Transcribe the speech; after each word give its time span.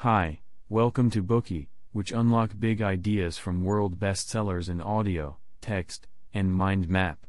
Hi, 0.00 0.40
welcome 0.70 1.10
to 1.10 1.22
Bookey, 1.22 1.66
which 1.92 2.10
unlock 2.10 2.52
big 2.58 2.80
ideas 2.80 3.36
from 3.36 3.64
world 3.64 4.00
bestsellers 4.00 4.70
in 4.70 4.80
audio, 4.80 5.36
text, 5.60 6.08
and 6.32 6.54
mind 6.54 6.88
map. 6.88 7.26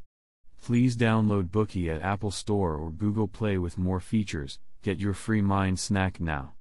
Please 0.63 0.95
download 0.95 1.49
Bookey 1.49 1.93
at 1.93 2.01
Apple 2.01 2.31
Store 2.31 2.75
or 2.75 2.89
Google 2.89 3.27
Play 3.27 3.57
with 3.57 3.77
more 3.77 3.99
features. 3.99 4.57
Get 4.83 4.99
your 4.99 5.13
free 5.13 5.41
mind 5.41 5.79
snack 5.79 6.21
now. 6.21 6.53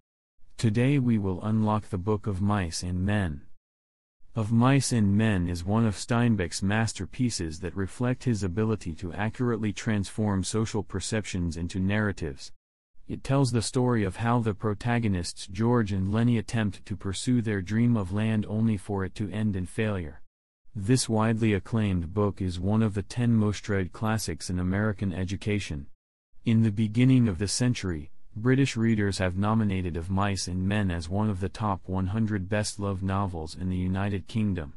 Today 0.58 0.98
we 0.98 1.16
will 1.16 1.40
unlock 1.44 1.90
the 1.90 1.96
Book 1.96 2.26
of 2.26 2.42
Mice 2.42 2.82
and 2.82 3.06
Men. 3.06 3.42
Of 4.34 4.50
Mice 4.50 4.90
and 4.90 5.16
Men 5.16 5.48
is 5.48 5.64
one 5.64 5.86
of 5.86 5.94
Steinbeck's 5.94 6.60
masterpieces 6.60 7.60
that 7.60 7.76
reflect 7.76 8.24
his 8.24 8.42
ability 8.42 8.96
to 8.96 9.12
accurately 9.12 9.72
transform 9.72 10.42
social 10.42 10.82
perceptions 10.82 11.56
into 11.56 11.78
narratives. 11.78 12.50
It 13.10 13.24
tells 13.24 13.50
the 13.50 13.60
story 13.60 14.04
of 14.04 14.18
how 14.18 14.38
the 14.38 14.54
protagonists 14.54 15.48
George 15.48 15.90
and 15.90 16.12
Lennie 16.12 16.38
attempt 16.38 16.86
to 16.86 16.96
pursue 16.96 17.42
their 17.42 17.60
dream 17.60 17.96
of 17.96 18.12
land 18.12 18.46
only 18.48 18.76
for 18.76 19.04
it 19.04 19.16
to 19.16 19.28
end 19.32 19.56
in 19.56 19.66
failure. 19.66 20.22
This 20.76 21.08
widely 21.08 21.52
acclaimed 21.52 22.14
book 22.14 22.40
is 22.40 22.60
one 22.60 22.84
of 22.84 22.94
the 22.94 23.02
ten 23.02 23.34
most 23.34 23.68
read 23.68 23.92
classics 23.92 24.48
in 24.48 24.60
American 24.60 25.12
education. 25.12 25.88
In 26.44 26.62
the 26.62 26.70
beginning 26.70 27.26
of 27.26 27.38
the 27.38 27.48
century, 27.48 28.12
British 28.36 28.76
readers 28.76 29.18
have 29.18 29.36
nominated 29.36 29.96
Of 29.96 30.08
Mice 30.08 30.46
and 30.46 30.68
Men 30.68 30.92
as 30.92 31.08
one 31.08 31.28
of 31.28 31.40
the 31.40 31.48
top 31.48 31.80
100 31.86 32.48
best 32.48 32.78
loved 32.78 33.02
novels 33.02 33.56
in 33.56 33.70
the 33.70 33.76
United 33.76 34.28
Kingdom. 34.28 34.74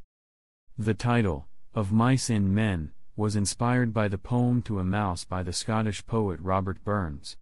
The 0.75 0.95
title, 0.95 1.45
Of 1.75 1.91
Mice 1.91 2.31
and 2.31 2.49
Men, 2.49 2.93
was 3.15 3.35
inspired 3.35 3.93
by 3.93 4.07
the 4.07 4.17
poem 4.17 4.63
To 4.63 4.79
a 4.79 4.83
Mouse 4.83 5.23
by 5.23 5.43
the 5.43 5.53
Scottish 5.53 6.03
poet 6.07 6.39
Robert 6.41 6.83
Burns. 6.83 7.37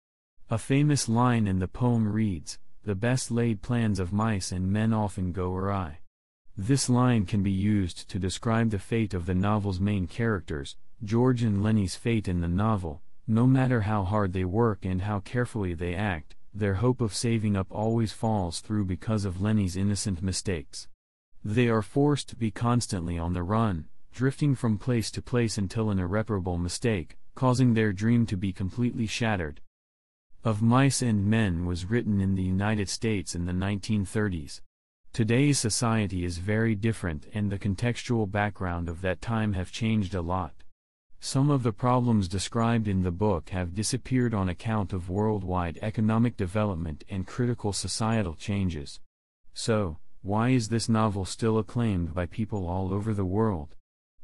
A 0.51 0.57
famous 0.57 1.07
line 1.07 1.47
in 1.47 1.59
the 1.59 1.67
poem 1.69 2.05
reads, 2.11 2.59
The 2.83 2.93
best 2.93 3.31
laid 3.31 3.61
plans 3.61 3.99
of 3.99 4.11
mice 4.11 4.51
and 4.51 4.69
men 4.69 4.91
often 4.91 5.31
go 5.31 5.55
awry. 5.55 5.99
This 6.57 6.89
line 6.89 7.25
can 7.25 7.41
be 7.41 7.51
used 7.51 8.09
to 8.09 8.19
describe 8.19 8.69
the 8.69 8.77
fate 8.77 9.13
of 9.13 9.25
the 9.25 9.33
novel's 9.33 9.79
main 9.79 10.07
characters, 10.07 10.75
George 11.05 11.41
and 11.41 11.63
Lennie's 11.63 11.95
fate 11.95 12.27
in 12.27 12.41
the 12.41 12.49
novel. 12.49 13.01
No 13.25 13.47
matter 13.47 13.79
how 13.79 14.03
hard 14.03 14.33
they 14.33 14.43
work 14.43 14.83
and 14.83 15.03
how 15.03 15.21
carefully 15.21 15.73
they 15.73 15.95
act, 15.95 16.35
their 16.53 16.73
hope 16.73 16.99
of 16.99 17.15
saving 17.15 17.55
up 17.55 17.67
always 17.71 18.11
falls 18.11 18.59
through 18.59 18.83
because 18.83 19.23
of 19.23 19.41
Lennie's 19.41 19.77
innocent 19.77 20.21
mistakes. 20.21 20.89
They 21.45 21.69
are 21.69 21.81
forced 21.81 22.27
to 22.27 22.35
be 22.35 22.51
constantly 22.51 23.17
on 23.17 23.31
the 23.31 23.43
run, 23.43 23.85
drifting 24.11 24.55
from 24.55 24.77
place 24.77 25.11
to 25.11 25.21
place 25.21 25.57
until 25.57 25.89
an 25.89 25.99
irreparable 25.99 26.57
mistake, 26.57 27.17
causing 27.35 27.73
their 27.73 27.93
dream 27.93 28.25
to 28.25 28.35
be 28.35 28.51
completely 28.51 29.07
shattered. 29.07 29.61
Of 30.43 30.59
Mice 30.59 31.03
and 31.03 31.27
Men 31.27 31.67
was 31.67 31.85
written 31.85 32.19
in 32.19 32.33
the 32.33 32.41
United 32.41 32.89
States 32.89 33.35
in 33.35 33.45
the 33.45 33.51
1930s. 33.51 34.61
Today's 35.13 35.59
society 35.59 36.25
is 36.25 36.39
very 36.39 36.73
different 36.73 37.27
and 37.31 37.51
the 37.51 37.59
contextual 37.59 38.31
background 38.31 38.89
of 38.89 39.01
that 39.01 39.21
time 39.21 39.53
have 39.53 39.71
changed 39.71 40.15
a 40.15 40.21
lot. 40.21 40.55
Some 41.19 41.51
of 41.51 41.61
the 41.61 41.71
problems 41.71 42.27
described 42.27 42.87
in 42.87 43.03
the 43.03 43.11
book 43.11 43.49
have 43.49 43.75
disappeared 43.75 44.33
on 44.33 44.49
account 44.49 44.93
of 44.93 45.11
worldwide 45.11 45.77
economic 45.83 46.37
development 46.37 47.03
and 47.07 47.27
critical 47.27 47.71
societal 47.71 48.33
changes. 48.33 48.99
So, 49.53 49.99
why 50.23 50.49
is 50.49 50.69
this 50.69 50.89
novel 50.89 51.23
still 51.23 51.59
acclaimed 51.59 52.15
by 52.15 52.25
people 52.25 52.67
all 52.67 52.91
over 52.91 53.13
the 53.13 53.25
world? 53.25 53.75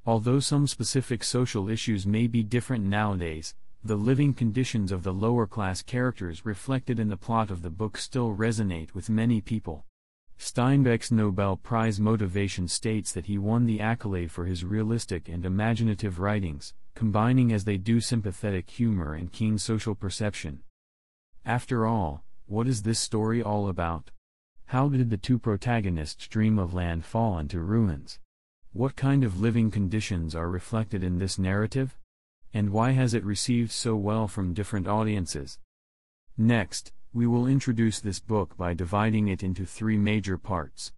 Although 0.04 0.40
some 0.40 0.66
specific 0.66 1.24
social 1.24 1.70
issues 1.70 2.08
may 2.08 2.26
be 2.26 2.42
different 2.42 2.86
nowadays, 2.86 3.54
the 3.84 3.96
living 3.96 4.34
conditions 4.34 4.92
of 4.92 5.04
the 5.04 5.14
lower 5.14 5.48
class 5.48 5.82
characters 5.82 6.46
reflected 6.46 7.00
in 7.00 7.10
the 7.10 7.18
plot 7.18 7.52
of 7.52 7.62
the 7.62 7.70
book 7.70 7.98
still 7.98 8.36
resonate 8.36 8.94
with 8.94 9.10
many 9.10 9.40
people. 9.42 9.86
Steinbeck's 10.38 11.12
Nobel 11.12 11.58
Prize 11.58 12.00
motivation 12.00 12.68
states 12.68 13.12
that 13.12 13.26
he 13.26 13.38
won 13.38 13.66
the 13.66 13.80
accolade 13.80 14.32
for 14.32 14.46
his 14.46 14.64
realistic 14.64 15.28
and 15.30 15.46
imaginative 15.46 16.20
writings, 16.20 16.74
combining 16.96 17.52
as 17.52 17.64
they 17.64 17.78
do 17.78 18.00
sympathetic 18.00 18.70
humor 18.70 19.14
and 19.14 19.32
keen 19.32 19.58
social 19.58 19.96
perception. 19.96 20.64
After 21.46 21.88
all, 21.88 22.24
what 22.46 22.68
is 22.68 22.84
this 22.84 23.00
story 23.00 23.42
all 23.42 23.68
about? 23.68 24.12
How 24.66 24.90
did 24.90 25.10
the 25.10 25.18
two 25.18 25.40
protagonists 25.40 26.28
dream 26.28 26.60
of 26.60 26.74
land 26.74 27.06
fall 27.06 27.40
into 27.40 27.60
ruins? 27.60 28.20
What 28.74 28.96
kind 28.96 29.24
of 29.24 29.40
living 29.40 29.72
conditions 29.72 30.36
are 30.36 30.50
reflected 30.50 31.04
in 31.04 31.20
this 31.20 31.40
narrative? 31.40 31.98
And 32.54 32.72
why 32.72 32.92
has 32.92 33.14
it 33.14 33.24
received 33.24 33.72
so 33.72 33.96
well 33.96 34.28
from 34.28 34.54
different 34.54 34.88
audiences? 34.88 35.60
Next, 36.38 36.92
we 37.14 37.26
will 37.26 37.48
introduce 37.48 38.00
this 38.00 38.20
book 38.20 38.58
by 38.58 38.74
dividing 38.74 39.28
it 39.28 39.44
into 39.44 39.66
three 39.66 39.98
major 39.98 40.38
parts. 40.38 40.92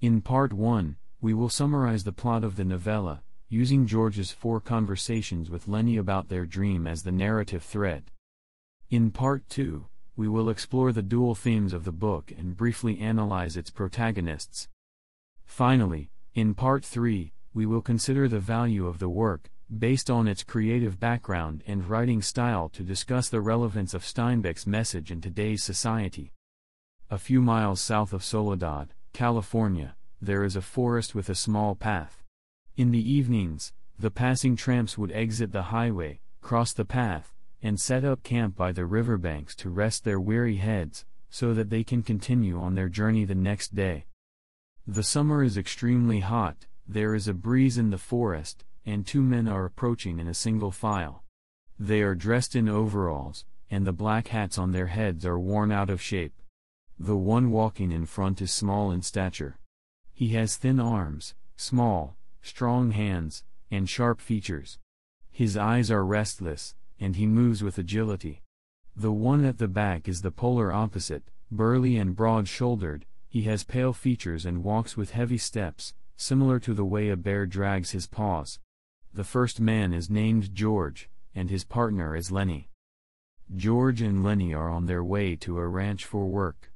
In 0.00 0.20
part 0.20 0.52
1, 0.52 0.96
we 1.20 1.34
will 1.34 1.48
summarize 1.48 2.04
the 2.04 2.12
plot 2.12 2.44
of 2.44 2.56
the 2.56 2.64
novella, 2.64 3.22
using 3.48 3.86
George's 3.86 4.30
four 4.30 4.60
conversations 4.60 5.50
with 5.50 5.66
Lenny 5.66 5.96
about 5.96 6.28
their 6.28 6.44
dream 6.44 6.86
as 6.86 7.02
the 7.02 7.12
narrative 7.12 7.62
thread. 7.62 8.10
In 8.90 9.10
part 9.10 9.48
2, 9.48 9.86
we 10.16 10.28
will 10.28 10.50
explore 10.50 10.92
the 10.92 11.02
dual 11.02 11.34
themes 11.34 11.72
of 11.72 11.84
the 11.84 11.92
book 11.92 12.32
and 12.36 12.56
briefly 12.56 12.98
analyze 12.98 13.56
its 13.56 13.70
protagonists. 13.70 14.68
Finally, 15.46 16.10
in 16.34 16.54
part 16.54 16.84
3, 16.84 17.32
we 17.54 17.66
will 17.66 17.80
consider 17.80 18.28
the 18.28 18.38
value 18.38 18.86
of 18.86 18.98
the 18.98 19.08
work, 19.08 19.50
based 19.76 20.08
on 20.08 20.26
its 20.26 20.42
creative 20.42 20.98
background 20.98 21.62
and 21.66 21.88
writing 21.88 22.22
style 22.22 22.70
to 22.70 22.82
discuss 22.82 23.28
the 23.28 23.40
relevance 23.40 23.92
of 23.92 24.02
Steinbeck's 24.02 24.66
message 24.66 25.10
in 25.10 25.20
today's 25.20 25.62
society. 25.62 26.32
A 27.10 27.18
few 27.18 27.42
miles 27.42 27.80
south 27.80 28.12
of 28.12 28.24
Soledad, 28.24 28.94
California, 29.12 29.94
there 30.22 30.42
is 30.42 30.56
a 30.56 30.62
forest 30.62 31.14
with 31.14 31.28
a 31.28 31.34
small 31.34 31.74
path. 31.74 32.22
In 32.76 32.92
the 32.92 33.12
evenings, 33.12 33.72
the 33.98 34.10
passing 34.10 34.56
tramps 34.56 34.96
would 34.96 35.12
exit 35.12 35.52
the 35.52 35.64
highway, 35.64 36.20
cross 36.40 36.72
the 36.72 36.84
path, 36.84 37.34
and 37.62 37.78
set 37.78 38.04
up 38.04 38.22
camp 38.22 38.56
by 38.56 38.72
the 38.72 38.86
riverbanks 38.86 39.54
to 39.56 39.68
rest 39.68 40.04
their 40.04 40.20
weary 40.20 40.56
heads, 40.56 41.04
so 41.28 41.52
that 41.52 41.68
they 41.68 41.84
can 41.84 42.02
continue 42.02 42.58
on 42.58 42.74
their 42.74 42.88
journey 42.88 43.24
the 43.24 43.34
next 43.34 43.74
day. 43.74 44.06
The 44.86 45.02
summer 45.02 45.42
is 45.42 45.58
extremely 45.58 46.20
hot, 46.20 46.66
there 46.86 47.14
is 47.14 47.28
a 47.28 47.34
breeze 47.34 47.76
in 47.76 47.90
the 47.90 47.98
forest, 47.98 48.64
and 48.88 49.06
two 49.06 49.22
men 49.22 49.46
are 49.46 49.64
approaching 49.64 50.18
in 50.18 50.26
a 50.26 50.34
single 50.34 50.70
file. 50.70 51.22
They 51.78 52.00
are 52.02 52.14
dressed 52.14 52.56
in 52.56 52.68
overalls, 52.68 53.44
and 53.70 53.86
the 53.86 53.92
black 53.92 54.28
hats 54.28 54.56
on 54.56 54.72
their 54.72 54.86
heads 54.86 55.26
are 55.26 55.38
worn 55.38 55.70
out 55.70 55.90
of 55.90 56.00
shape. 56.00 56.32
The 56.98 57.16
one 57.16 57.50
walking 57.50 57.92
in 57.92 58.06
front 58.06 58.40
is 58.40 58.50
small 58.50 58.90
in 58.90 59.02
stature. 59.02 59.58
He 60.12 60.28
has 60.28 60.56
thin 60.56 60.80
arms, 60.80 61.34
small, 61.56 62.16
strong 62.40 62.92
hands, 62.92 63.44
and 63.70 63.88
sharp 63.88 64.20
features. 64.20 64.78
His 65.30 65.56
eyes 65.56 65.90
are 65.90 66.04
restless, 66.04 66.74
and 66.98 67.14
he 67.14 67.26
moves 67.26 67.62
with 67.62 67.78
agility. 67.78 68.42
The 68.96 69.12
one 69.12 69.44
at 69.44 69.58
the 69.58 69.68
back 69.68 70.08
is 70.08 70.22
the 70.22 70.32
polar 70.32 70.72
opposite, 70.72 71.22
burly 71.50 71.96
and 71.96 72.16
broad 72.16 72.48
shouldered, 72.48 73.04
he 73.28 73.42
has 73.42 73.62
pale 73.62 73.92
features 73.92 74.46
and 74.46 74.64
walks 74.64 74.96
with 74.96 75.10
heavy 75.10 75.38
steps, 75.38 75.94
similar 76.16 76.58
to 76.60 76.72
the 76.72 76.84
way 76.84 77.10
a 77.10 77.16
bear 77.16 77.44
drags 77.44 77.90
his 77.90 78.06
paws. 78.06 78.58
The 79.18 79.24
first 79.24 79.60
man 79.60 79.92
is 79.92 80.08
named 80.08 80.54
George, 80.54 81.10
and 81.34 81.50
his 81.50 81.64
partner 81.64 82.14
is 82.14 82.30
Lennie. 82.30 82.68
George 83.52 84.00
and 84.00 84.22
Lenny 84.22 84.54
are 84.54 84.70
on 84.70 84.86
their 84.86 85.02
way 85.02 85.34
to 85.34 85.58
a 85.58 85.66
ranch 85.66 86.04
for 86.04 86.28
work. 86.28 86.70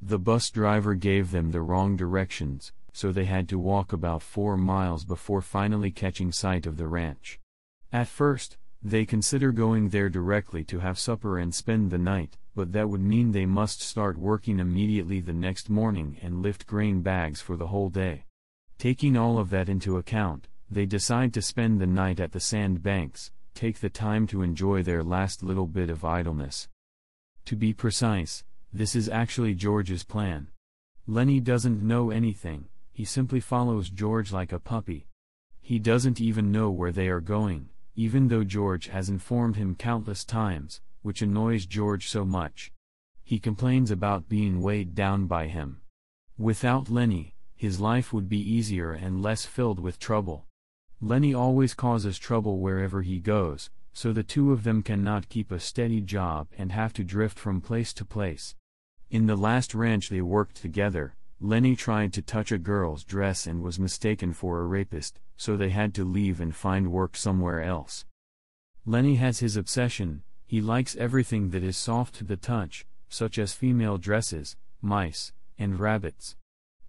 The 0.00 0.18
bus 0.18 0.48
driver 0.48 0.94
gave 0.94 1.32
them 1.32 1.50
the 1.50 1.60
wrong 1.60 1.98
directions, 1.98 2.72
so 2.94 3.12
they 3.12 3.26
had 3.26 3.46
to 3.50 3.58
walk 3.58 3.92
about 3.92 4.22
four 4.22 4.56
miles 4.56 5.04
before 5.04 5.42
finally 5.42 5.90
catching 5.90 6.32
sight 6.32 6.64
of 6.64 6.78
the 6.78 6.88
ranch. 6.88 7.38
At 7.92 8.08
first, 8.08 8.56
they 8.82 9.04
consider 9.04 9.52
going 9.52 9.90
there 9.90 10.08
directly 10.08 10.64
to 10.64 10.78
have 10.78 10.98
supper 10.98 11.36
and 11.36 11.54
spend 11.54 11.90
the 11.90 11.98
night, 11.98 12.38
but 12.54 12.72
that 12.72 12.88
would 12.88 13.02
mean 13.02 13.32
they 13.32 13.44
must 13.44 13.82
start 13.82 14.16
working 14.16 14.60
immediately 14.60 15.20
the 15.20 15.34
next 15.34 15.68
morning 15.68 16.16
and 16.22 16.40
lift 16.40 16.66
grain 16.66 17.02
bags 17.02 17.42
for 17.42 17.58
the 17.58 17.66
whole 17.66 17.90
day. 17.90 18.24
Taking 18.78 19.14
all 19.14 19.36
of 19.38 19.50
that 19.50 19.68
into 19.68 19.98
account, 19.98 20.48
they 20.72 20.86
decide 20.86 21.34
to 21.34 21.42
spend 21.42 21.80
the 21.80 21.86
night 21.86 22.18
at 22.18 22.32
the 22.32 22.40
sandbanks, 22.40 23.30
take 23.54 23.80
the 23.80 23.90
time 23.90 24.26
to 24.28 24.42
enjoy 24.42 24.82
their 24.82 25.02
last 25.02 25.42
little 25.42 25.66
bit 25.66 25.90
of 25.90 26.04
idleness. 26.04 26.68
To 27.46 27.56
be 27.56 27.72
precise, 27.72 28.44
this 28.72 28.96
is 28.96 29.08
actually 29.08 29.54
George's 29.54 30.04
plan. 30.04 30.48
Lennie 31.06 31.40
doesn't 31.40 31.82
know 31.82 32.10
anything, 32.10 32.68
he 32.92 33.04
simply 33.04 33.40
follows 33.40 33.90
George 33.90 34.32
like 34.32 34.52
a 34.52 34.58
puppy. 34.58 35.08
He 35.60 35.78
doesn't 35.78 36.20
even 36.20 36.52
know 36.52 36.70
where 36.70 36.92
they 36.92 37.08
are 37.08 37.20
going, 37.20 37.68
even 37.94 38.28
though 38.28 38.44
George 38.44 38.88
has 38.88 39.08
informed 39.08 39.56
him 39.56 39.74
countless 39.74 40.24
times, 40.24 40.80
which 41.02 41.20
annoys 41.20 41.66
George 41.66 42.08
so 42.08 42.24
much. 42.24 42.72
He 43.22 43.38
complains 43.38 43.90
about 43.90 44.28
being 44.28 44.62
weighed 44.62 44.94
down 44.94 45.26
by 45.26 45.48
him. 45.48 45.80
Without 46.38 46.88
Lennie, 46.88 47.34
his 47.54 47.80
life 47.80 48.12
would 48.12 48.28
be 48.28 48.40
easier 48.40 48.92
and 48.92 49.22
less 49.22 49.44
filled 49.44 49.78
with 49.78 49.98
trouble. 49.98 50.46
Lennie 51.04 51.34
always 51.34 51.74
causes 51.74 52.16
trouble 52.16 52.60
wherever 52.60 53.02
he 53.02 53.18
goes, 53.18 53.70
so 53.92 54.12
the 54.12 54.22
two 54.22 54.52
of 54.52 54.62
them 54.62 54.84
cannot 54.84 55.28
keep 55.28 55.50
a 55.50 55.58
steady 55.58 56.00
job 56.00 56.46
and 56.56 56.70
have 56.70 56.92
to 56.92 57.02
drift 57.02 57.36
from 57.36 57.60
place 57.60 57.92
to 57.94 58.04
place. 58.04 58.54
In 59.10 59.26
the 59.26 59.34
last 59.34 59.74
ranch 59.74 60.10
they 60.10 60.22
worked 60.22 60.54
together, 60.54 61.16
Lennie 61.40 61.74
tried 61.74 62.12
to 62.12 62.22
touch 62.22 62.52
a 62.52 62.56
girl's 62.56 63.02
dress 63.02 63.48
and 63.48 63.64
was 63.64 63.80
mistaken 63.80 64.32
for 64.32 64.60
a 64.60 64.64
rapist, 64.64 65.18
so 65.36 65.56
they 65.56 65.70
had 65.70 65.92
to 65.94 66.04
leave 66.04 66.40
and 66.40 66.54
find 66.54 66.92
work 66.92 67.16
somewhere 67.16 67.60
else. 67.60 68.04
Lennie 68.86 69.16
has 69.16 69.40
his 69.40 69.56
obsession, 69.56 70.22
he 70.46 70.60
likes 70.60 70.94
everything 70.94 71.50
that 71.50 71.64
is 71.64 71.76
soft 71.76 72.14
to 72.14 72.24
the 72.24 72.36
touch, 72.36 72.86
such 73.08 73.38
as 73.38 73.52
female 73.52 73.98
dresses, 73.98 74.54
mice, 74.80 75.32
and 75.58 75.80
rabbits. 75.80 76.36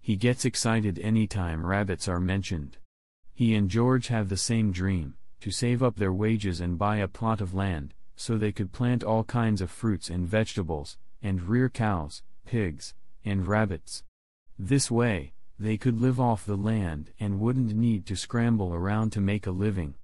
He 0.00 0.14
gets 0.14 0.44
excited 0.44 1.00
anytime 1.00 1.66
rabbits 1.66 2.06
are 2.06 2.20
mentioned. 2.20 2.76
He 3.34 3.54
and 3.54 3.68
George 3.68 4.08
have 4.08 4.28
the 4.28 4.36
same 4.36 4.70
dream 4.70 5.14
to 5.40 5.50
save 5.50 5.82
up 5.82 5.96
their 5.96 6.12
wages 6.12 6.60
and 6.60 6.78
buy 6.78 6.96
a 6.96 7.08
plot 7.08 7.40
of 7.40 7.52
land, 7.52 7.92
so 8.16 8.38
they 8.38 8.52
could 8.52 8.72
plant 8.72 9.02
all 9.02 9.24
kinds 9.24 9.60
of 9.60 9.70
fruits 9.70 10.08
and 10.08 10.26
vegetables, 10.26 10.96
and 11.20 11.42
rear 11.42 11.68
cows, 11.68 12.22
pigs, 12.46 12.94
and 13.24 13.46
rabbits. 13.46 14.04
This 14.58 14.90
way, 14.90 15.32
they 15.58 15.76
could 15.76 16.00
live 16.00 16.20
off 16.20 16.46
the 16.46 16.56
land 16.56 17.10
and 17.18 17.40
wouldn't 17.40 17.74
need 17.74 18.06
to 18.06 18.16
scramble 18.16 18.72
around 18.72 19.10
to 19.12 19.20
make 19.20 19.46
a 19.46 19.50
living. 19.50 19.94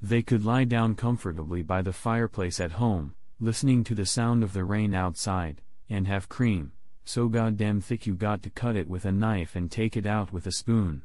They 0.00 0.22
could 0.22 0.44
lie 0.44 0.64
down 0.64 0.96
comfortably 0.96 1.62
by 1.62 1.82
the 1.82 1.92
fireplace 1.92 2.58
at 2.58 2.72
home, 2.72 3.14
listening 3.38 3.84
to 3.84 3.94
the 3.94 4.06
sound 4.06 4.42
of 4.42 4.52
the 4.52 4.64
rain 4.64 4.92
outside, 4.92 5.62
and 5.88 6.08
have 6.08 6.28
cream, 6.28 6.72
so 7.04 7.28
goddamn 7.28 7.80
thick 7.80 8.06
you 8.06 8.14
got 8.14 8.42
to 8.42 8.50
cut 8.50 8.74
it 8.74 8.88
with 8.88 9.04
a 9.04 9.12
knife 9.12 9.54
and 9.54 9.70
take 9.70 9.96
it 9.96 10.06
out 10.06 10.32
with 10.32 10.46
a 10.46 10.52
spoon. 10.52 11.02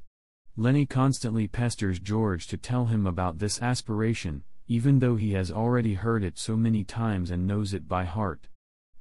Lennie 0.60 0.88
constantly 0.88 1.48
pesters 1.48 2.00
George 2.00 2.48
to 2.48 2.58
tell 2.58 2.88
him 2.88 3.06
about 3.06 3.38
this 3.38 3.62
aspiration, 3.62 4.42
even 4.68 4.98
though 4.98 5.16
he 5.16 5.34
has 5.34 5.52
already 5.52 5.94
heard 5.94 6.24
it 6.24 6.40
so 6.40 6.58
many 6.58 6.84
times 6.84 7.30
and 7.30 7.46
knows 7.46 7.76
it 7.76 7.88
by 7.88 8.06
heart. 8.06 8.48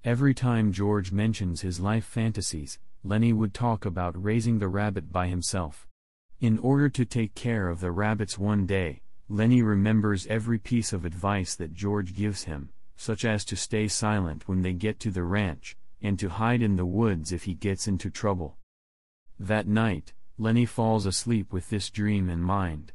Every 0.04 0.34
time 0.34 0.70
George 0.70 1.12
mentions 1.12 1.62
his 1.62 1.80
life 1.80 2.04
fantasies, 2.04 2.78
Lennie 3.02 3.32
would 3.32 3.54
talk 3.54 3.86
about 3.86 4.22
raising 4.22 4.58
the 4.58 4.68
rabbit 4.68 5.10
by 5.10 5.28
himself. 5.28 5.88
In 6.40 6.58
order 6.58 6.90
to 6.90 7.06
take 7.06 7.34
care 7.34 7.70
of 7.70 7.80
the 7.80 7.90
rabbits 7.90 8.38
one 8.38 8.66
day, 8.66 9.00
Lennie 9.26 9.62
remembers 9.62 10.26
every 10.26 10.58
piece 10.58 10.92
of 10.92 11.06
advice 11.06 11.54
that 11.54 11.72
George 11.72 12.14
gives 12.14 12.44
him, 12.44 12.68
such 12.98 13.24
as 13.24 13.46
to 13.46 13.56
stay 13.56 13.88
silent 13.88 14.46
when 14.46 14.60
they 14.60 14.74
get 14.74 15.00
to 15.00 15.10
the 15.10 15.24
ranch, 15.24 15.74
and 16.02 16.18
to 16.18 16.28
hide 16.28 16.60
in 16.60 16.76
the 16.76 16.84
woods 16.84 17.32
if 17.32 17.44
he 17.44 17.54
gets 17.54 17.88
into 17.88 18.10
trouble. 18.10 18.58
That 19.40 19.66
night, 19.66 20.12
Lennie 20.38 20.66
falls 20.66 21.06
asleep 21.06 21.52
with 21.52 21.70
this 21.70 21.88
dream 21.88 22.28
in 22.28 22.40
mind. 22.42 22.92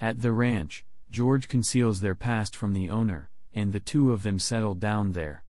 At 0.00 0.22
the 0.22 0.32
ranch, 0.32 0.84
George 1.10 1.48
conceals 1.48 2.00
their 2.00 2.14
past 2.14 2.56
from 2.56 2.72
the 2.72 2.90
owner, 2.90 3.30
and 3.54 3.72
the 3.72 3.80
two 3.80 4.12
of 4.12 4.22
them 4.22 4.38
settle 4.38 4.74
down 4.74 5.12
there. 5.12 5.44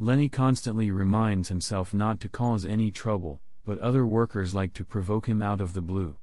Lennie 0.00 0.28
constantly 0.28 0.90
reminds 0.90 1.48
himself 1.48 1.94
not 1.94 2.20
to 2.20 2.28
cause 2.28 2.64
any 2.64 2.90
trouble, 2.90 3.40
but 3.64 3.78
other 3.78 4.04
workers 4.04 4.54
like 4.54 4.72
to 4.74 4.84
provoke 4.84 5.26
him 5.28 5.42
out 5.42 5.60
of 5.60 5.72
the 5.72 5.80
blue. 5.80 6.16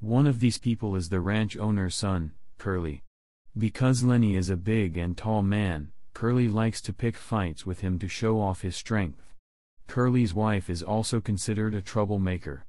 One 0.00 0.26
of 0.26 0.40
these 0.40 0.58
people 0.58 0.94
is 0.94 1.08
the 1.08 1.20
ranch 1.20 1.56
owner's 1.56 1.94
son, 1.94 2.32
Curly. 2.58 3.02
Because 3.56 4.02
Lennie 4.02 4.36
is 4.36 4.50
a 4.50 4.56
big 4.56 4.98
and 4.98 5.16
tall 5.16 5.42
man, 5.42 5.92
Curly 6.12 6.48
likes 6.48 6.80
to 6.82 6.92
pick 6.92 7.16
fights 7.16 7.64
with 7.64 7.80
him 7.80 7.98
to 8.00 8.08
show 8.08 8.40
off 8.40 8.62
his 8.62 8.76
strength. 8.76 9.22
Curly's 9.86 10.34
wife 10.34 10.68
is 10.68 10.82
also 10.82 11.20
considered 11.20 11.74
a 11.74 11.80
troublemaker. 11.80 12.65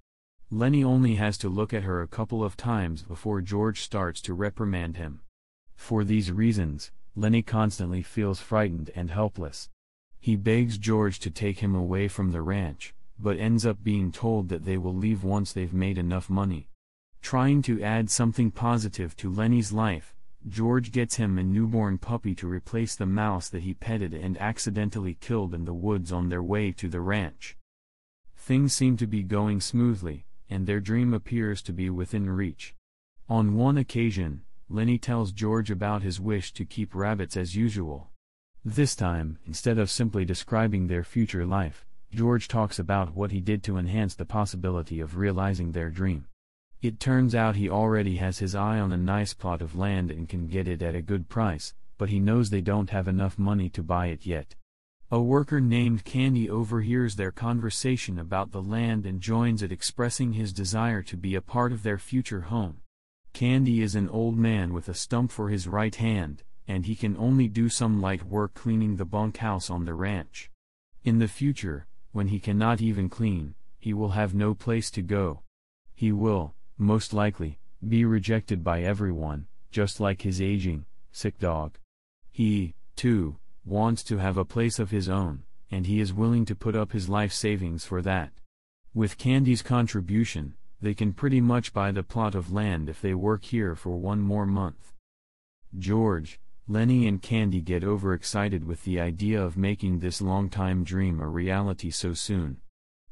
Lennie 0.49 0.83
only 0.83 1.15
has 1.15 1.37
to 1.39 1.49
look 1.49 1.73
at 1.73 1.83
her 1.83 2.01
a 2.01 2.07
couple 2.07 2.41
of 2.41 2.55
times 2.55 3.01
before 3.01 3.41
George 3.41 3.81
starts 3.81 4.21
to 4.21 4.33
reprimand 4.33 4.95
him. 4.95 5.19
For 5.75 6.05
these 6.05 6.31
reasons, 6.31 6.91
Lennie 7.17 7.41
constantly 7.41 8.01
feels 8.01 8.39
frightened 8.39 8.89
and 8.95 9.11
helpless. 9.11 9.69
He 10.21 10.37
begs 10.37 10.77
George 10.77 11.19
to 11.19 11.29
take 11.29 11.59
him 11.59 11.75
away 11.75 12.07
from 12.07 12.31
the 12.31 12.41
ranch, 12.41 12.93
but 13.19 13.37
ends 13.37 13.65
up 13.65 13.83
being 13.83 14.09
told 14.09 14.47
that 14.47 14.63
they 14.63 14.77
will 14.77 14.95
leave 14.95 15.21
once 15.21 15.51
they've 15.51 15.73
made 15.73 15.97
enough 15.97 16.29
money. 16.29 16.69
Trying 17.21 17.61
to 17.63 17.83
add 17.83 18.09
something 18.09 18.49
positive 18.49 19.17
to 19.17 19.29
Lennie's 19.29 19.73
life, 19.73 20.15
George 20.47 20.93
gets 20.93 21.15
him 21.15 21.37
a 21.37 21.43
newborn 21.43 21.97
puppy 21.97 22.33
to 22.35 22.47
replace 22.47 22.95
the 22.95 23.05
mouse 23.05 23.49
that 23.49 23.63
he 23.63 23.73
petted 23.73 24.13
and 24.13 24.37
accidentally 24.37 25.15
killed 25.15 25.53
in 25.53 25.65
the 25.65 25.73
woods 25.73 26.13
on 26.13 26.29
their 26.29 26.43
way 26.43 26.71
to 26.71 26.87
the 26.87 27.01
ranch. 27.01 27.57
Things 28.37 28.71
seem 28.71 28.95
to 28.97 29.07
be 29.07 29.23
going 29.23 29.59
smoothly, 29.59 30.26
and 30.49 30.65
their 30.65 30.79
dream 30.79 31.13
appears 31.13 31.61
to 31.63 31.73
be 31.73 31.89
within 31.89 32.29
reach. 32.29 32.75
On 33.29 33.55
one 33.55 33.77
occasion, 33.77 34.43
Lennie 34.69 34.97
tells 34.97 35.31
George 35.31 35.71
about 35.71 36.03
his 36.03 36.19
wish 36.19 36.51
to 36.53 36.65
keep 36.65 36.93
rabbits 36.93 37.37
as 37.37 37.55
usual. 37.55 38.09
This 38.65 38.95
time, 38.95 39.39
instead 39.45 39.77
of 39.77 39.89
simply 39.89 40.25
describing 40.25 40.87
their 40.87 41.03
future 41.03 41.45
life, 41.45 41.85
George 42.11 42.47
talks 42.47 42.79
about 42.79 43.15
what 43.15 43.31
he 43.31 43.41
did 43.41 43.63
to 43.63 43.77
enhance 43.77 44.15
the 44.15 44.25
possibility 44.25 44.99
of 44.99 45.17
realizing 45.17 45.71
their 45.71 45.89
dream. 45.89 46.25
It 46.81 46.99
turns 46.99 47.33
out 47.33 47.55
he 47.55 47.69
already 47.69 48.17
has 48.17 48.39
his 48.39 48.55
eye 48.55 48.79
on 48.79 48.91
a 48.91 48.97
nice 48.97 49.33
plot 49.33 49.61
of 49.61 49.75
land 49.75 50.11
and 50.11 50.29
can 50.29 50.47
get 50.47 50.67
it 50.67 50.81
at 50.81 50.95
a 50.95 51.01
good 51.01 51.27
price, 51.27 51.73
but 51.97 52.09
he 52.09 52.19
knows 52.19 52.49
they 52.49 52.61
don't 52.61 52.91
have 52.91 53.07
enough 53.07 53.39
money 53.39 53.69
to 53.69 53.81
buy 53.81 54.07
it 54.07 54.25
yet. 54.25 54.55
A 55.09 55.21
worker 55.21 55.61
named 55.61 56.03
Candy 56.03 56.49
overhears 56.49 57.15
their 57.15 57.31
conversation 57.31 58.19
about 58.19 58.51
the 58.51 58.61
land 58.61 59.05
and 59.05 59.21
joins 59.21 59.61
it 59.61 59.71
expressing 59.71 60.33
his 60.33 60.51
desire 60.51 61.01
to 61.03 61.15
be 61.15 61.33
a 61.33 61.41
part 61.41 61.71
of 61.71 61.83
their 61.83 61.97
future 61.97 62.41
home. 62.41 62.81
Candy 63.31 63.81
is 63.81 63.95
an 63.95 64.09
old 64.09 64.37
man 64.37 64.73
with 64.73 64.89
a 64.89 64.93
stump 64.93 65.31
for 65.31 65.47
his 65.47 65.65
right 65.65 65.95
hand, 65.95 66.43
and 66.67 66.85
he 66.85 66.93
can 66.93 67.15
only 67.15 67.47
do 67.47 67.69
some 67.69 68.01
light 68.01 68.25
work 68.25 68.53
cleaning 68.53 68.97
the 68.97 69.05
bunkhouse 69.05 69.69
on 69.69 69.85
the 69.85 69.93
ranch. 69.93 70.51
In 71.05 71.19
the 71.19 71.29
future, 71.29 71.87
when 72.11 72.27
he 72.27 72.39
cannot 72.39 72.81
even 72.81 73.07
clean, 73.07 73.55
he 73.79 73.93
will 73.93 74.09
have 74.09 74.35
no 74.35 74.53
place 74.53 74.91
to 74.91 75.01
go. 75.01 75.39
He 75.95 76.11
will, 76.11 76.53
most 76.77 77.13
likely, 77.13 77.59
be 77.87 78.03
rejected 78.03 78.61
by 78.61 78.81
everyone, 78.81 79.47
just 79.71 80.01
like 80.01 80.23
his 80.23 80.41
aging, 80.41 80.85
sick 81.13 81.39
dog. 81.39 81.77
He, 82.29 82.75
too, 82.97 83.37
wants 83.67 84.03
to 84.03 84.17
have 84.17 84.37
a 84.37 84.45
place 84.45 84.79
of 84.79 84.91
his 84.91 85.09
own, 85.09 85.43
and 85.69 85.85
he 85.85 85.99
is 85.99 86.13
willing 86.13 86.45
to 86.45 86.55
put 86.55 86.75
up 86.75 86.93
his 86.93 87.09
life 87.09 87.33
savings 87.33 87.85
for 87.85 88.01
that. 88.01 88.31
With 88.93 89.17
Candy's 89.17 89.61
contribution, 89.61 90.55
they 90.81 90.93
can 90.93 91.13
pretty 91.13 91.41
much 91.41 91.73
buy 91.73 91.91
the 91.91 92.03
plot 92.03 92.35
of 92.35 92.51
land 92.51 92.87
if 92.87 93.01
they 93.01 93.13
work 93.13 93.43
here 93.43 93.75
for 93.75 93.97
one 93.97 94.21
more 94.21 94.45
month. 94.45 94.93
George, 95.77 96.39
Lennie 96.67 97.07
and 97.07 97.21
Candy 97.21 97.61
get 97.61 97.83
overexcited 97.83 98.65
with 98.65 98.83
the 98.83 98.99
idea 98.99 99.41
of 99.41 99.57
making 99.57 99.99
this 99.99 100.21
long-time 100.21 100.83
dream 100.83 101.19
a 101.19 101.27
reality 101.27 101.89
so 101.89 102.13
soon. 102.13 102.57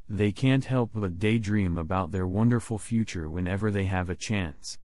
They 0.07 0.31
can't 0.31 0.65
help 0.65 0.91
but 0.93 1.19
daydream 1.19 1.77
about 1.77 2.11
their 2.11 2.27
wonderful 2.27 2.77
future 2.77 3.29
whenever 3.29 3.71
they 3.71 3.85
have 3.85 4.09
a 4.09 4.15
chance. 4.15 4.77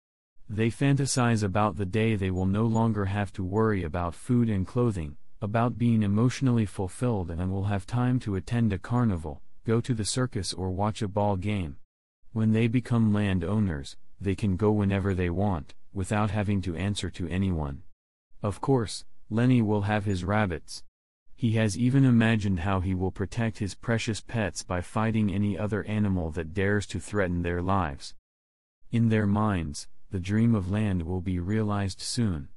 They 0.49 0.71
fantasize 0.71 1.43
about 1.43 1.77
the 1.77 1.87
day 1.87 2.17
they 2.17 2.31
will 2.31 2.47
no 2.47 2.65
longer 2.65 3.05
have 3.05 3.33
to 3.35 3.45
worry 3.45 3.85
about 3.85 4.15
food 4.15 4.49
and 4.49 4.67
clothing, 4.67 5.17
about 5.43 5.79
being 5.79 6.03
emotionally 6.03 6.67
fulfilled 6.67 7.31
and 7.31 7.51
will 7.51 7.65
have 7.65 7.87
time 7.87 8.19
to 8.21 8.37
attend 8.37 8.73
a 8.73 8.79
carnival, 8.79 9.41
go 9.67 9.81
to 9.81 9.95
the 9.95 10.05
circus 10.05 10.53
or 10.53 10.71
watch 10.71 11.01
a 11.01 11.09
ball 11.09 11.37
game. 11.37 11.77
When 12.33 12.53
they 12.53 12.69
become 12.69 13.13
landowners, 13.13 13.97
they 14.21 14.35
can 14.35 14.57
go 14.57 14.71
whenever 14.71 15.15
they 15.15 15.31
want, 15.31 15.75
without 15.93 16.31
having 16.31 16.61
to 16.63 16.77
answer 16.77 17.11
to 17.11 17.29
anyone. 17.29 17.83
Of 18.43 18.61
course, 18.61 19.05
Lennie 19.31 19.63
will 19.63 19.83
have 19.83 20.05
his 20.05 20.25
rabbits. 20.25 20.83
He 21.35 21.53
has 21.53 21.79
even 21.79 22.05
imagined 22.05 22.61
how 22.61 22.81
he 22.81 22.95
will 22.95 23.11
protect 23.11 23.59
his 23.59 23.75
precious 23.75 24.21
pets 24.21 24.63
by 24.63 24.83
fighting 24.83 25.33
any 25.33 25.57
other 25.57 25.85
animal 25.85 26.31
that 26.33 26.53
dares 26.53 26.87
to 26.89 27.01
threaten 27.01 27.43
their 27.43 27.63
lives. 27.63 28.15
In 28.93 29.09
their 29.09 29.27
minds, 29.27 29.89
the 30.11 30.21
dream 30.21 30.55
of 30.55 30.71
land 30.71 31.05
will 31.05 31.21
be 31.21 31.39
realized 31.39 32.01
soon. 32.01 32.49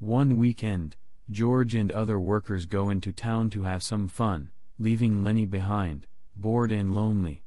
One 0.00 0.36
weekend, 0.36 0.96
George 1.30 1.74
and 1.74 1.90
other 1.92 2.20
workers 2.20 2.66
go 2.66 2.90
into 2.90 3.10
town 3.10 3.48
to 3.50 3.62
have 3.62 3.82
some 3.82 4.08
fun, 4.08 4.50
leaving 4.78 5.24
Lennie 5.24 5.46
behind, 5.46 6.06
bored 6.36 6.70
and 6.70 6.94
lonely. 6.94 7.42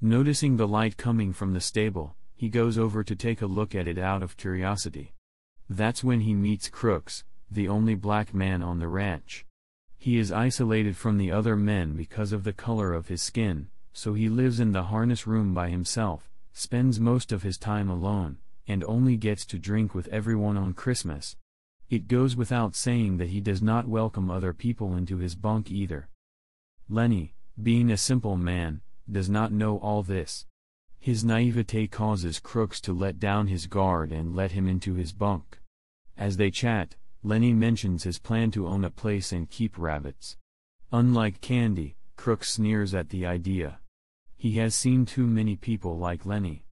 Noticing 0.00 0.56
the 0.56 0.68
light 0.68 0.96
coming 0.96 1.32
from 1.32 1.52
the 1.52 1.60
stable, 1.60 2.16
he 2.34 2.48
goes 2.48 2.78
over 2.78 3.04
to 3.04 3.16
take 3.16 3.42
a 3.42 3.46
look 3.46 3.74
at 3.74 3.88
it 3.88 3.98
out 3.98 4.22
of 4.22 4.36
curiosity. 4.36 5.12
That's 5.68 6.02
when 6.02 6.20
he 6.20 6.34
meets 6.34 6.70
Crooks, 6.70 7.24
the 7.50 7.68
only 7.68 7.94
black 7.94 8.32
man 8.32 8.62
on 8.62 8.78
the 8.78 8.88
ranch. 8.88 9.44
He 9.98 10.16
is 10.16 10.32
isolated 10.32 10.96
from 10.96 11.18
the 11.18 11.30
other 11.32 11.56
men 11.56 11.94
because 11.96 12.32
of 12.32 12.44
the 12.44 12.52
color 12.52 12.94
of 12.94 13.08
his 13.08 13.20
skin, 13.20 13.68
so 13.92 14.14
he 14.14 14.28
lives 14.28 14.60
in 14.60 14.72
the 14.72 14.84
harness 14.84 15.26
room 15.26 15.52
by 15.52 15.68
himself, 15.68 16.30
spends 16.52 17.00
most 17.00 17.32
of 17.32 17.42
his 17.42 17.58
time 17.58 17.90
alone, 17.90 18.38
and 18.66 18.84
only 18.84 19.16
gets 19.16 19.44
to 19.46 19.58
drink 19.58 19.94
with 19.94 20.08
everyone 20.08 20.56
on 20.56 20.72
Christmas. 20.72 21.36
It 21.90 22.06
goes 22.06 22.36
without 22.36 22.76
saying 22.76 23.16
that 23.16 23.30
he 23.30 23.40
does 23.40 23.62
not 23.62 23.88
welcome 23.88 24.30
other 24.30 24.52
people 24.52 24.94
into 24.94 25.16
his 25.16 25.34
bunk 25.34 25.70
either. 25.70 26.10
Lennie, 26.86 27.32
being 27.62 27.90
a 27.90 27.96
simple 27.96 28.36
man, 28.36 28.82
does 29.10 29.30
not 29.30 29.52
know 29.52 29.78
all 29.78 30.02
this. 30.02 30.44
His 31.00 31.24
naivete 31.24 31.86
causes 31.86 32.40
Crooks 32.40 32.78
to 32.82 32.92
let 32.92 33.18
down 33.18 33.46
his 33.46 33.66
guard 33.66 34.12
and 34.12 34.36
let 34.36 34.52
him 34.52 34.68
into 34.68 34.94
his 34.94 35.12
bunk. 35.12 35.60
As 36.14 36.36
they 36.36 36.50
chat, 36.50 36.96
Lennie 37.22 37.54
mentions 37.54 38.02
his 38.02 38.18
plan 38.18 38.50
to 38.50 38.66
own 38.66 38.84
a 38.84 38.90
place 38.90 39.32
and 39.32 39.48
keep 39.48 39.78
rabbits. 39.78 40.36
Unlike 40.92 41.40
Candy, 41.40 41.96
Crooks 42.16 42.50
sneers 42.50 42.94
at 42.94 43.08
the 43.08 43.24
idea. 43.24 43.78
He 44.36 44.58
has 44.58 44.74
seen 44.74 45.06
too 45.06 45.26
many 45.26 45.56
people 45.56 45.96
like 45.96 46.26
Lennie. 46.26 46.64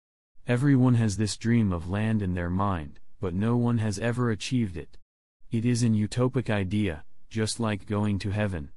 Everyone 0.48 0.94
has 0.94 1.16
this 1.16 1.36
dream 1.36 1.72
of 1.72 1.88
land 1.88 2.20
in 2.20 2.34
their 2.34 2.50
mind, 2.50 2.98
but 3.20 3.32
no 3.32 3.56
one 3.56 3.78
has 3.78 3.98
ever 4.00 4.30
achieved 4.30 4.76
it. 4.76 4.98
It 5.54 5.64
is 5.64 5.84
an 5.84 5.94
utopic 5.94 6.50
idea, 6.50 7.04
just 7.30 7.60
like 7.60 7.86
going 7.86 8.18
to 8.18 8.30
heaven. 8.30 8.70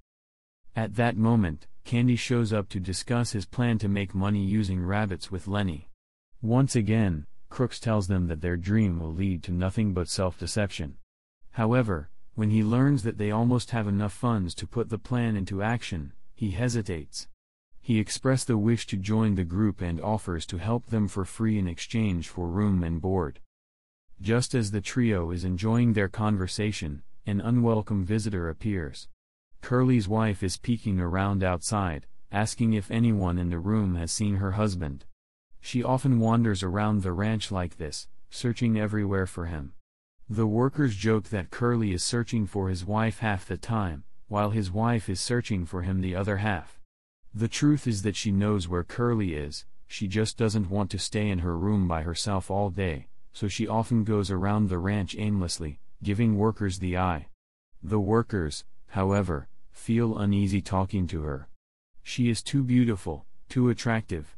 At 0.76 0.94
that 0.94 1.18
moment, 1.18 1.66
Candy 1.86 2.16
shows 2.16 2.54
up 2.54 2.70
to 2.70 2.80
discuss 2.80 3.32
his 3.32 3.48
plan 3.48 3.80
to 3.80 3.88
make 3.88 4.14
money 4.14 4.44
using 4.44 4.86
rabbits 4.86 5.32
with 5.32 5.48
Lennie. 5.48 5.90
Once 6.40 6.76
again, 6.76 7.26
Crooks 7.50 7.80
tells 7.80 8.08
them 8.08 8.28
that 8.28 8.42
their 8.42 8.58
dream 8.58 9.00
will 9.00 9.12
lead 9.12 9.42
to 9.46 9.52
nothing 9.52 9.96
but 9.96 10.08
self-deception. 10.08 10.98
However, 11.54 12.12
when 12.36 12.52
he 12.52 12.62
learns 12.62 13.02
that 13.02 13.18
they 13.18 13.32
almost 13.32 13.72
have 13.72 13.88
enough 13.88 14.14
funds 14.14 14.54
to 14.54 14.68
put 14.68 14.90
the 14.90 15.00
plan 15.00 15.36
into 15.36 15.64
action, 15.64 16.14
he 16.36 16.52
hesitates. 16.52 17.28
He 17.82 18.00
expressed 18.00 18.46
the 18.46 18.56
wish 18.56 18.86
to 18.86 18.98
join 18.98 19.34
the 19.34 19.44
group 19.44 19.82
and 19.82 20.00
offers 20.00 20.46
to 20.46 20.58
help 20.58 20.86
them 20.86 21.08
for 21.08 21.26
free 21.26 21.58
in 21.58 21.68
exchange 21.68 22.30
for 22.30 22.48
room 22.48 22.84
and 22.84 23.02
board. 23.02 23.40
Just 24.22 24.56
as 24.56 24.72
the 24.72 24.82
trio 24.82 25.30
is 25.30 25.44
enjoying 25.44 25.94
their 25.94 26.10
conversation, 26.10 27.04
an 27.28 27.40
unwelcome 27.40 28.04
visitor 28.04 28.50
appears. 28.50 29.08
Curly's 29.62 30.08
wife 30.08 30.42
is 30.42 30.58
peeking 30.58 31.00
around 31.00 31.44
outside, 31.44 32.08
asking 32.32 32.74
if 32.74 32.90
anyone 32.90 33.38
in 33.38 33.50
the 33.50 33.60
room 33.60 33.96
has 33.96 34.12
seen 34.12 34.38
her 34.38 34.54
husband. 34.54 35.06
She 35.62 35.84
often 35.84 36.20
wanders 36.20 36.64
around 36.64 37.04
the 37.04 37.12
ranch 37.12 37.52
like 37.52 37.78
this, 37.78 38.08
searching 38.30 38.78
everywhere 38.78 39.28
for 39.28 39.46
him. 39.46 39.74
The 40.30 40.48
workers 40.48 40.96
joke 40.96 41.26
that 41.30 41.52
Curly 41.52 41.94
is 41.94 42.04
searching 42.04 42.48
for 42.48 42.70
his 42.70 42.86
wife 42.86 43.20
half 43.20 43.46
the 43.46 43.58
time, 43.58 44.04
while 44.28 44.50
his 44.50 44.72
wife 44.72 45.10
is 45.10 45.22
searching 45.22 45.66
for 45.66 45.84
him 45.84 46.02
the 46.02 46.16
other 46.16 46.38
half. 46.38 46.80
The 47.34 47.48
truth 47.48 47.88
is 47.88 48.02
that 48.02 48.16
she 48.16 48.32
knows 48.32 48.68
where 48.68 48.84
Curly 48.84 49.36
is, 49.36 49.66
she 49.86 50.08
just 50.08 50.38
doesn't 50.38 50.70
want 50.70 50.90
to 50.92 51.00
stay 51.00 51.30
in 51.30 51.40
her 51.40 51.58
room 51.58 51.88
by 51.88 52.02
herself 52.02 52.50
all 52.50 52.70
day, 52.70 53.08
so 53.38 53.48
she 53.48 53.68
often 53.68 54.04
goes 54.04 54.32
around 54.32 54.68
the 54.68 54.80
ranch 54.80 55.16
aimlessly, 55.16 55.80
giving 56.02 56.40
workers 56.40 56.80
the 56.80 56.98
eye. 56.98 57.28
The 57.84 58.00
workers, 58.00 58.66
however, 58.88 59.48
feel 59.72 60.18
uneasy 60.18 60.60
talking 60.60 61.06
to 61.06 61.22
her. 61.22 61.48
She 62.02 62.32
is 62.32 62.42
too 62.42 62.64
beautiful, 62.64 63.28
too 63.48 63.70
attractive. 63.70 64.36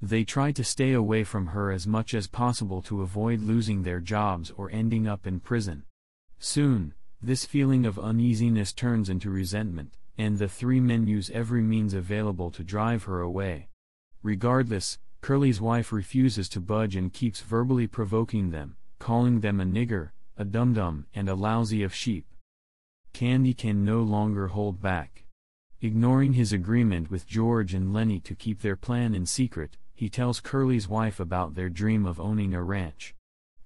They 0.00 0.24
try 0.24 0.52
to 0.52 0.64
stay 0.64 0.94
away 0.94 1.24
from 1.24 1.48
her 1.48 1.70
as 1.70 1.86
much 1.86 2.14
as 2.14 2.26
possible 2.26 2.80
to 2.84 3.02
avoid 3.02 3.42
losing 3.42 3.82
their 3.82 4.00
jobs 4.00 4.50
or 4.56 4.70
ending 4.70 5.06
up 5.06 5.26
in 5.26 5.40
prison. 5.40 5.84
Soon, 6.38 6.94
this 7.20 7.44
feeling 7.44 7.84
of 7.84 7.98
uneasiness 7.98 8.72
turns 8.72 9.10
into 9.10 9.28
resentment, 9.28 9.92
and 10.16 10.38
the 10.38 10.48
three 10.48 10.80
men 10.80 11.06
use 11.06 11.28
every 11.34 11.60
means 11.60 11.92
available 11.92 12.50
to 12.52 12.64
drive 12.64 13.02
her 13.04 13.20
away. 13.20 13.68
Regardless, 14.22 14.98
Curly's 15.20 15.60
wife 15.60 15.92
refuses 15.92 16.48
to 16.50 16.60
budge 16.60 16.96
and 16.96 17.12
keeps 17.12 17.40
verbally 17.40 17.86
provoking 17.86 18.50
them, 18.50 18.76
calling 18.98 19.40
them 19.40 19.60
a 19.60 19.64
nigger, 19.64 20.10
a 20.36 20.44
dum-dum, 20.44 21.06
and 21.14 21.28
a 21.28 21.34
lousy 21.34 21.82
of 21.82 21.94
sheep. 21.94 22.26
Candy 23.12 23.52
can 23.52 23.84
no 23.84 24.02
longer 24.02 24.48
hold 24.48 24.80
back. 24.80 25.24
Ignoring 25.80 26.32
his 26.32 26.52
agreement 26.52 27.10
with 27.10 27.26
George 27.26 27.74
and 27.74 27.92
Lennie 27.92 28.20
to 28.20 28.34
keep 28.34 28.62
their 28.62 28.76
plan 28.76 29.14
in 29.14 29.26
secret, 29.26 29.76
he 29.94 30.08
tells 30.08 30.40
Curly's 30.40 30.88
wife 30.88 31.18
about 31.18 31.54
their 31.54 31.68
dream 31.68 32.06
of 32.06 32.20
owning 32.20 32.54
a 32.54 32.62
ranch. 32.62 33.14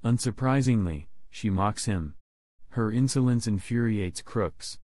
Unsurprisingly, 0.03 1.07
she 1.31 1.51
mocks 1.51 1.85
him. 1.85 2.15
Her 2.71 2.91
insolence 2.91 3.47
infuriates 3.47 4.23
Crooks. 4.23 4.79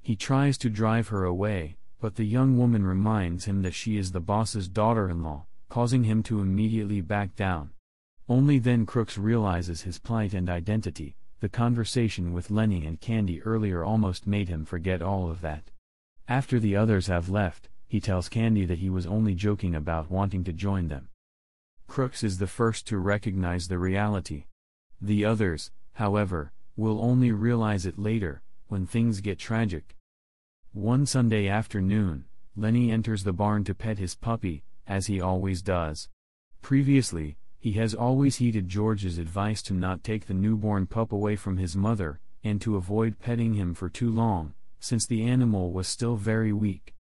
He 0.00 0.16
tries 0.16 0.56
to 0.58 0.70
drive 0.70 1.08
her 1.08 1.24
away, 1.24 1.76
but 2.00 2.16
the 2.16 2.24
young 2.24 2.56
woman 2.56 2.84
reminds 2.84 3.44
him 3.44 3.62
that 3.62 3.74
she 3.74 3.96
is 3.96 4.12
the 4.12 4.20
boss's 4.20 4.68
daughter-in-law, 4.68 5.46
causing 5.72 6.04
him 6.04 6.22
to 6.22 6.42
immediately 6.42 7.00
back 7.00 7.34
down. 7.34 7.70
Only 8.28 8.58
then 8.58 8.84
Crooks 8.84 9.16
realizes 9.16 9.80
his 9.80 9.98
plight 9.98 10.34
and 10.34 10.50
identity. 10.50 11.16
The 11.40 11.48
conversation 11.48 12.34
with 12.34 12.50
Lennie 12.50 12.84
and 12.84 13.00
Candy 13.00 13.40
earlier 13.40 13.82
almost 13.82 14.26
made 14.26 14.50
him 14.50 14.66
forget 14.66 15.00
all 15.00 15.30
of 15.30 15.40
that. 15.40 15.70
After 16.28 16.60
the 16.60 16.76
others 16.76 17.06
have 17.06 17.30
left, 17.30 17.70
he 17.88 18.00
tells 18.00 18.28
Candy 18.28 18.66
that 18.66 18.80
he 18.80 18.90
was 18.90 19.06
only 19.06 19.34
joking 19.34 19.74
about 19.74 20.10
wanting 20.10 20.44
to 20.44 20.52
join 20.52 20.88
them. 20.88 21.08
Crooks 21.88 22.22
is 22.22 22.36
the 22.36 22.46
first 22.46 22.86
to 22.88 22.98
recognize 22.98 23.68
the 23.68 23.78
reality. 23.78 24.44
The 25.00 25.24
others, 25.24 25.70
however, 25.94 26.52
will 26.76 27.00
only 27.00 27.32
realize 27.32 27.86
it 27.86 27.98
later, 27.98 28.42
when 28.68 28.86
things 28.86 29.22
get 29.22 29.38
tragic. 29.38 29.96
One 30.74 31.06
Sunday 31.06 31.48
afternoon, 31.48 32.26
Lennie 32.54 32.92
enters 32.92 33.24
the 33.24 33.32
barn 33.32 33.64
to 33.64 33.74
pet 33.74 33.96
his 33.96 34.14
puppy, 34.14 34.64
as 34.86 35.06
he 35.06 35.20
always 35.20 35.62
does. 35.62 36.08
Previously, 36.60 37.36
he 37.58 37.72
has 37.72 37.94
always 37.94 38.36
heeded 38.36 38.68
George's 38.68 39.18
advice 39.18 39.62
to 39.62 39.74
not 39.74 40.02
take 40.02 40.26
the 40.26 40.34
newborn 40.34 40.86
pup 40.86 41.12
away 41.12 41.36
from 41.36 41.58
his 41.58 41.76
mother, 41.76 42.20
and 42.42 42.60
to 42.60 42.76
avoid 42.76 43.20
petting 43.20 43.54
him 43.54 43.72
for 43.74 43.88
too 43.88 44.10
long, 44.10 44.54
since 44.80 45.06
the 45.06 45.22
animal 45.22 45.72
was 45.72 45.86
still 45.86 46.16
very 46.16 46.52
weak. 46.52 46.94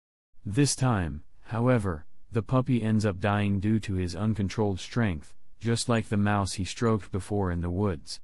This 0.46 0.76
time, 0.76 1.24
however, 1.46 2.06
the 2.32 2.42
puppy 2.42 2.84
ends 2.84 3.06
up 3.06 3.20
dying 3.20 3.60
due 3.60 3.80
to 3.80 3.94
his 3.94 4.16
uncontrolled 4.16 4.80
strength, 4.80 5.34
just 5.60 5.90
like 5.90 6.10
the 6.10 6.18
mouse 6.18 6.54
he 6.54 6.66
stroked 6.66 7.12
before 7.12 7.52
in 7.52 7.62
the 7.62 7.70
woods. 7.70 8.20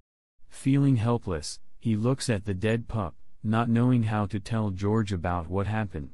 Feeling 0.49 0.97
helpless, 0.97 1.59
he 1.79 1.95
looks 1.95 2.29
at 2.29 2.45
the 2.45 2.53
dead 2.53 2.87
pup, 2.87 3.15
not 3.43 3.69
knowing 3.69 4.03
how 4.03 4.25
to 4.25 4.39
tell 4.39 4.71
George 4.71 5.13
about 5.13 5.49
what 5.49 5.67
happened. 5.67 6.11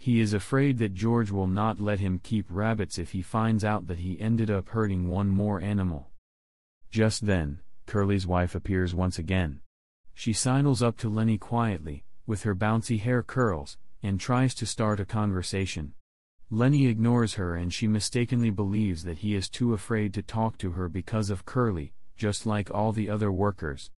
He 0.00 0.20
is 0.20 0.32
afraid 0.32 0.78
that 0.78 0.94
George 0.94 1.30
will 1.30 1.48
not 1.48 1.80
let 1.80 1.98
him 1.98 2.20
keep 2.22 2.46
rabbits 2.48 2.98
if 2.98 3.10
he 3.10 3.20
finds 3.20 3.64
out 3.64 3.88
that 3.88 3.98
he 3.98 4.20
ended 4.20 4.48
up 4.50 4.68
hurting 4.70 5.08
one 5.08 5.28
more 5.28 5.60
animal. 5.60 6.10
Just 6.90 7.26
then, 7.26 7.60
Curly's 7.86 8.26
wife 8.26 8.54
appears 8.54 8.94
once 8.94 9.18
again. 9.18 9.60
She 10.14 10.32
sidles 10.32 10.82
up 10.82 10.96
to 10.98 11.08
Lennie 11.08 11.36
quietly, 11.36 12.04
with 12.26 12.44
her 12.44 12.54
bouncy 12.54 13.00
hair 13.00 13.22
curls, 13.22 13.76
and 14.02 14.20
tries 14.20 14.54
to 14.54 14.66
start 14.66 15.00
a 15.00 15.04
conversation. 15.04 15.94
Lennie 16.50 16.86
ignores 16.86 17.34
her 17.34 17.56
and 17.56 17.74
she 17.74 17.86
mistakenly 17.86 18.48
believes 18.50 19.04
that 19.04 19.18
he 19.18 19.34
is 19.34 19.50
too 19.50 19.74
afraid 19.74 20.14
to 20.14 20.22
talk 20.22 20.56
to 20.58 20.70
her 20.72 20.88
because 20.88 21.28
of 21.28 21.44
Curly, 21.44 21.92
just 22.16 22.46
like 22.46 22.70
all 22.70 22.92
the 22.92 23.10
other 23.10 23.30
workers. 23.30 23.90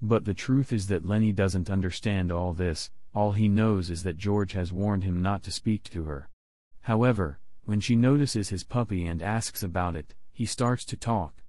But 0.00 0.24
the 0.24 0.34
truth 0.34 0.72
is 0.72 0.86
that 0.86 1.04
Lennie 1.04 1.32
doesn't 1.32 1.70
understand 1.70 2.30
all 2.30 2.52
this, 2.52 2.90
all 3.16 3.32
he 3.32 3.48
knows 3.48 3.88
is 3.88 4.02
that 4.02 4.18
George 4.18 4.52
has 4.52 4.74
warned 4.74 5.02
him 5.02 5.22
not 5.22 5.42
to 5.42 5.50
speak 5.50 5.84
to 5.84 6.04
her. 6.04 6.28
However, 6.82 7.38
when 7.64 7.80
she 7.80 7.96
notices 7.96 8.50
his 8.50 8.62
puppy 8.62 9.06
and 9.06 9.22
asks 9.22 9.62
about 9.62 9.96
it, 9.96 10.14
he 10.34 10.44
starts 10.44 10.84
to 10.84 10.98
talk. 10.98 11.42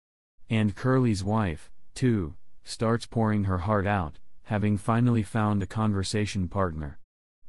And 0.49 0.77
Curly's 0.77 1.25
wife, 1.25 1.69
too, 1.93 2.35
starts 2.63 3.05
pouring 3.05 3.43
her 3.43 3.57
heart 3.57 3.85
out, 3.85 4.17
having 4.43 4.77
finally 4.77 5.23
found 5.23 5.61
a 5.61 5.67
conversation 5.67 6.47
partner. 6.47 6.99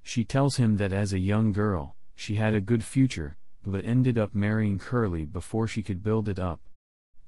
She 0.02 0.24
tells 0.24 0.56
him 0.56 0.78
that 0.78 0.92
as 0.92 1.12
a 1.12 1.20
young 1.20 1.52
girl, 1.52 1.94
she 2.16 2.34
had 2.34 2.54
a 2.54 2.60
good 2.60 2.82
future, 2.82 3.36
but 3.64 3.84
ended 3.84 4.18
up 4.18 4.34
marrying 4.34 4.80
Curly 4.80 5.26
before 5.26 5.68
she 5.68 5.80
could 5.80 6.02
build 6.02 6.28
it 6.28 6.40
up. 6.40 6.60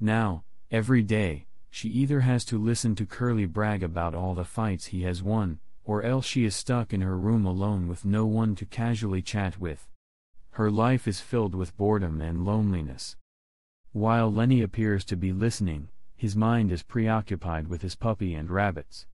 Now, 0.01 0.43
every 0.73 1.05
day, 1.05 1.47
she 1.71 1.89
either 1.89 2.21
has 2.21 2.45
to 2.47 2.59
listen 2.59 2.97
to 2.97 3.07
Curly 3.07 3.47
brag 3.47 3.85
about 3.85 4.17
all 4.17 4.35
the 4.35 4.45
fights 4.45 4.87
he 4.87 5.03
has 5.03 5.23
won, 5.23 5.61
or 5.91 6.05
else 6.05 6.25
she 6.25 6.45
is 6.45 6.55
stuck 6.55 6.93
in 6.93 7.01
her 7.01 7.19
room 7.19 7.45
alone 7.45 7.89
with 7.89 8.05
no 8.05 8.25
one 8.25 8.55
to 8.55 8.65
casually 8.65 9.21
chat 9.21 9.59
with. 9.59 9.89
Her 10.53 10.71
life 10.71 11.09
is 11.09 11.19
filled 11.19 11.53
with 11.53 11.77
boredom 11.77 12.21
and 12.21 12.45
loneliness. 12.45 13.17
While 13.91 14.33
Lennie 14.33 14.63
appears 14.63 15.05
to 15.07 15.17
be 15.17 15.33
listening, 15.33 15.89
his 16.17 16.37
mind 16.37 16.71
is 16.71 16.85
preoccupied 16.85 17.67
with 17.67 17.83
his 17.83 17.97
puppy 17.97 18.35
and 18.35 18.49
rabbits. 18.49 19.07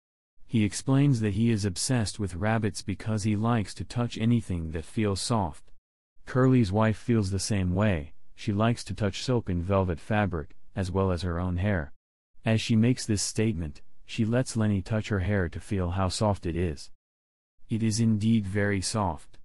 He 0.47 0.65
explains 0.65 1.21
that 1.21 1.33
he 1.33 1.51
is 1.51 1.65
obsessed 1.65 2.21
with 2.21 2.35
rabbits 2.35 2.83
because 2.83 3.23
he 3.23 3.37
likes 3.37 3.73
to 3.73 3.85
touch 3.85 4.19
anything 4.19 4.73
that 4.73 4.85
feels 4.85 5.23
soft. 5.23 5.73
Curly's 6.27 6.73
wife 6.73 6.99
feels 6.99 7.31
the 7.31 7.39
same 7.39 7.75
way, 7.75 8.13
she 8.35 8.53
likes 8.53 8.85
to 8.85 8.93
touch 8.93 9.23
silk 9.23 9.49
and 9.49 9.63
velvet 9.63 9.99
fabric, 9.99 10.55
as 10.75 10.91
well 10.91 11.11
as 11.11 11.23
her 11.23 11.41
own 11.41 11.57
hair. 11.57 11.95
As 12.45 12.61
she 12.61 12.77
makes 12.77 13.07
this 13.07 13.23
statement, 13.23 13.81
she 14.07 14.25
lets 14.25 14.57
Lennie 14.57 14.83
touch 14.83 15.09
her 15.09 15.21
hair 15.21 15.49
to 15.49 15.61
feel 15.61 15.91
how 15.91 16.09
soft 16.09 16.47
it 16.47 16.57
is. 16.57 16.91
It 17.69 17.83
is 17.83 18.01
indeed 18.01 18.47
very 18.47 18.81
soft. 18.81 19.39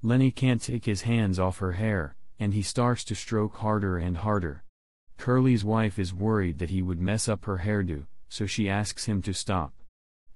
Lennie 0.00 0.30
can't 0.30 0.62
take 0.62 0.84
his 0.84 1.02
hands 1.02 1.38
off 1.38 1.58
her 1.58 1.72
hair, 1.72 2.14
and 2.38 2.54
he 2.54 2.62
starts 2.62 3.04
to 3.04 3.14
stroke 3.14 3.56
harder 3.56 3.98
and 3.98 4.18
harder. 4.18 4.62
Curly's 5.18 5.64
wife 5.64 5.98
is 5.98 6.14
worried 6.14 6.58
that 6.58 6.70
he 6.70 6.82
would 6.82 7.00
mess 7.00 7.28
up 7.28 7.44
her 7.44 7.58
hairdo, 7.58 8.06
so 8.28 8.46
she 8.46 8.68
asks 8.68 9.06
him 9.06 9.22
to 9.22 9.34
stop. 9.34 9.72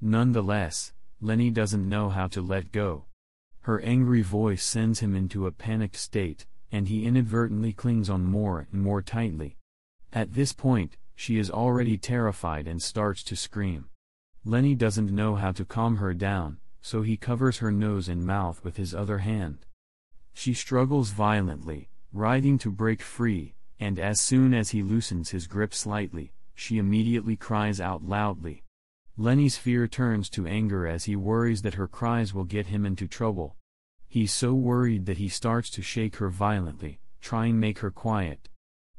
Nonetheless, 0.00 0.92
Lennie 1.20 1.50
doesn't 1.50 1.88
know 1.88 2.08
how 2.08 2.26
to 2.28 2.40
let 2.40 2.72
go. 2.72 3.04
Her 3.62 3.80
angry 3.80 4.22
voice 4.22 4.64
sends 4.64 5.00
him 5.00 5.14
into 5.14 5.46
a 5.46 5.52
panicked 5.52 5.96
state, 5.96 6.46
and 6.72 6.88
he 6.88 7.06
inadvertently 7.06 7.72
clings 7.72 8.08
on 8.08 8.24
more 8.24 8.66
and 8.72 8.82
more 8.82 9.02
tightly. 9.02 9.56
At 10.12 10.34
this 10.34 10.52
point, 10.52 10.96
she 11.18 11.36
is 11.36 11.50
already 11.50 11.98
terrified 11.98 12.68
and 12.68 12.80
starts 12.80 13.24
to 13.24 13.34
scream. 13.34 13.86
Lennie 14.44 14.76
doesn't 14.76 15.10
know 15.10 15.34
how 15.34 15.50
to 15.50 15.64
calm 15.64 15.96
her 15.96 16.14
down, 16.14 16.58
so 16.80 17.02
he 17.02 17.16
covers 17.16 17.58
her 17.58 17.72
nose 17.72 18.08
and 18.08 18.24
mouth 18.24 18.62
with 18.62 18.76
his 18.76 18.94
other 18.94 19.18
hand. 19.18 19.66
She 20.32 20.54
struggles 20.54 21.10
violently, 21.10 21.88
writhing 22.12 22.58
to 22.58 22.70
break 22.70 23.02
free, 23.02 23.56
and 23.80 23.98
as 23.98 24.20
soon 24.20 24.54
as 24.54 24.70
he 24.70 24.80
loosens 24.84 25.30
his 25.30 25.48
grip 25.48 25.74
slightly, 25.74 26.30
she 26.54 26.78
immediately 26.78 27.34
cries 27.34 27.80
out 27.80 28.04
loudly. 28.04 28.62
Lennie's 29.16 29.56
fear 29.56 29.88
turns 29.88 30.30
to 30.30 30.46
anger 30.46 30.86
as 30.86 31.06
he 31.06 31.16
worries 31.16 31.62
that 31.62 31.74
her 31.74 31.88
cries 31.88 32.32
will 32.32 32.44
get 32.44 32.66
him 32.66 32.86
into 32.86 33.08
trouble. 33.08 33.56
He's 34.06 34.32
so 34.32 34.54
worried 34.54 35.06
that 35.06 35.18
he 35.18 35.28
starts 35.28 35.68
to 35.70 35.82
shake 35.82 36.16
her 36.16 36.28
violently, 36.28 37.00
trying 37.20 37.54
to 37.54 37.58
make 37.58 37.80
her 37.80 37.90
quiet. 37.90 38.48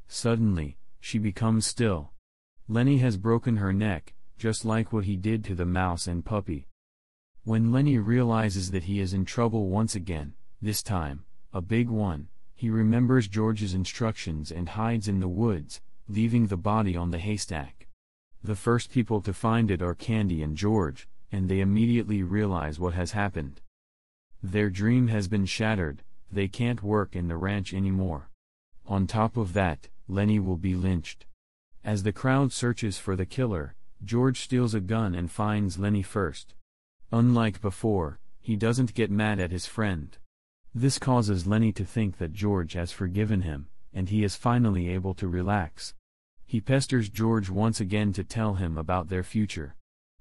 Suddenly, 0.06 0.76
she 1.00 1.18
becomes 1.18 1.66
still. 1.66 2.12
Lennie 2.68 2.98
has 2.98 3.16
broken 3.16 3.56
her 3.56 3.72
neck, 3.72 4.14
just 4.38 4.64
like 4.64 4.92
what 4.92 5.04
he 5.04 5.16
did 5.16 5.44
to 5.44 5.54
the 5.54 5.66
mouse 5.66 6.06
and 6.06 6.24
puppy. 6.24 6.68
When 7.44 7.72
Lennie 7.72 7.98
realizes 7.98 8.70
that 8.70 8.84
he 8.84 9.00
is 9.00 9.12
in 9.12 9.24
trouble 9.24 9.68
once 9.68 9.94
again, 9.94 10.34
this 10.62 10.82
time, 10.82 11.24
a 11.52 11.60
big 11.60 11.88
one, 11.88 12.28
he 12.54 12.70
remembers 12.70 13.26
George's 13.26 13.74
instructions 13.74 14.52
and 14.52 14.68
hides 14.68 15.08
in 15.08 15.20
the 15.20 15.28
woods, 15.28 15.80
leaving 16.08 16.46
the 16.46 16.56
body 16.56 16.96
on 16.96 17.10
the 17.10 17.18
haystack. 17.18 17.86
The 18.44 18.54
first 18.54 18.90
people 18.90 19.20
to 19.22 19.32
find 19.32 19.70
it 19.70 19.82
are 19.82 19.94
Candy 19.94 20.42
and 20.42 20.56
George, 20.56 21.08
and 21.32 21.48
they 21.48 21.60
immediately 21.60 22.22
realize 22.22 22.78
what 22.78 22.94
has 22.94 23.12
happened. 23.12 23.60
Their 24.42 24.70
dream 24.70 25.08
has 25.08 25.28
been 25.28 25.46
shattered, 25.46 26.02
they 26.32 26.48
can't 26.48 26.82
work 26.82 27.16
in 27.16 27.28
the 27.28 27.36
ranch 27.36 27.74
anymore. 27.74 28.30
On 28.86 29.06
top 29.06 29.36
of 29.36 29.52
that, 29.54 29.88
Lennie 30.10 30.40
will 30.40 30.56
be 30.56 30.74
lynched. 30.74 31.26
As 31.84 32.02
the 32.02 32.12
crowd 32.12 32.52
searches 32.52 32.98
for 32.98 33.16
the 33.16 33.26
killer, 33.26 33.74
George 34.04 34.40
steals 34.40 34.74
a 34.74 34.80
gun 34.80 35.14
and 35.14 35.30
finds 35.30 35.78
Lennie 35.78 36.02
first. 36.02 36.54
Unlike 37.12 37.60
before, 37.60 38.18
he 38.40 38.56
doesn't 38.56 38.94
get 38.94 39.10
mad 39.10 39.40
at 39.40 39.50
his 39.50 39.66
friend. 39.66 40.16
This 40.74 40.98
causes 40.98 41.46
Lennie 41.46 41.72
to 41.72 41.84
think 41.84 42.18
that 42.18 42.32
George 42.32 42.74
has 42.74 42.92
forgiven 42.92 43.42
him, 43.42 43.68
and 43.92 44.08
he 44.08 44.24
is 44.24 44.36
finally 44.36 44.88
able 44.88 45.14
to 45.14 45.28
relax. 45.28 45.94
He 46.46 46.60
pesters 46.60 47.08
George 47.08 47.50
once 47.50 47.80
again 47.80 48.12
to 48.12 48.24
tell 48.24 48.54
him 48.54 48.78
about 48.78 49.08
their 49.08 49.22
future. 49.22 49.74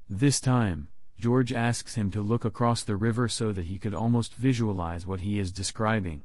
This 0.09 0.39
time, 0.39 0.87
George 1.19 1.51
asks 1.51 1.95
him 1.95 2.11
to 2.11 2.21
look 2.21 2.45
across 2.45 2.83
the 2.83 2.95
river 2.95 3.27
so 3.27 3.51
that 3.51 3.65
he 3.65 3.77
could 3.77 3.93
almost 3.93 4.33
visualize 4.35 5.05
what 5.05 5.21
he 5.21 5.37
is 5.37 5.51
describing. 5.51 6.23